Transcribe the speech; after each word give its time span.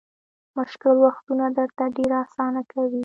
مشکل 0.57 0.95
وختونه 1.05 1.45
درته 1.57 1.83
ډېر 1.97 2.11
اسانه 2.23 2.61
کوي. 2.71 2.99